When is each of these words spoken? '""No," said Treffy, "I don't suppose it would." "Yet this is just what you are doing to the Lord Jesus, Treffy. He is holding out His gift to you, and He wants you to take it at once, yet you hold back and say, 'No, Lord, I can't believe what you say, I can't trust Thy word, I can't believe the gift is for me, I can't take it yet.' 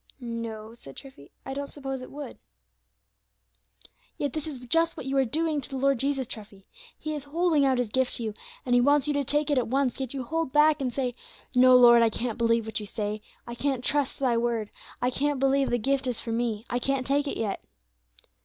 '""No," 0.49 0.73
said 0.73 0.95
Treffy, 0.95 1.29
"I 1.45 1.53
don't 1.53 1.67
suppose 1.69 2.01
it 2.01 2.09
would." 2.09 2.39
"Yet 4.17 4.33
this 4.33 4.47
is 4.47 4.57
just 4.67 4.97
what 4.97 5.05
you 5.05 5.15
are 5.17 5.25
doing 5.25 5.61
to 5.61 5.69
the 5.69 5.77
Lord 5.77 5.99
Jesus, 5.99 6.25
Treffy. 6.25 6.65
He 6.97 7.13
is 7.13 7.25
holding 7.25 7.65
out 7.65 7.77
His 7.77 7.89
gift 7.89 8.15
to 8.15 8.23
you, 8.23 8.33
and 8.65 8.73
He 8.73 8.81
wants 8.81 9.05
you 9.07 9.13
to 9.13 9.23
take 9.23 9.51
it 9.51 9.59
at 9.59 9.67
once, 9.67 9.99
yet 9.99 10.15
you 10.15 10.23
hold 10.23 10.51
back 10.51 10.81
and 10.81 10.91
say, 10.91 11.13
'No, 11.53 11.75
Lord, 11.75 12.01
I 12.01 12.09
can't 12.09 12.39
believe 12.39 12.65
what 12.65 12.79
you 12.79 12.87
say, 12.87 13.21
I 13.45 13.53
can't 13.53 13.83
trust 13.83 14.17
Thy 14.17 14.35
word, 14.37 14.71
I 15.03 15.11
can't 15.11 15.39
believe 15.39 15.69
the 15.69 15.77
gift 15.77 16.07
is 16.07 16.19
for 16.19 16.31
me, 16.31 16.65
I 16.67 16.79
can't 16.79 17.05
take 17.05 17.27
it 17.27 17.37
yet.' 17.37 17.63